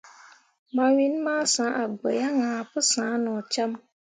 Mawin 0.75 1.13
masǝ̃he 1.25 1.65
a 1.81 1.83
gbǝ 1.97 2.09
yaŋ 2.21 2.35
ahe 2.47 2.61
pǝ 2.71 2.79
sah 2.91 3.13
no 3.23 3.31
cam. 3.53 3.71